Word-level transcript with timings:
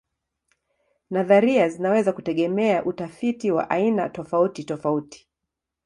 Nadharia 1.09 1.69
zinaweza 1.69 2.13
kutegemea 2.13 2.85
utafiti 2.85 3.51
wa 3.51 3.69
aina 3.69 4.09
tofautitofauti. 4.09 5.29